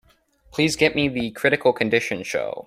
[0.49, 2.59] Please get me the Critical Condition show.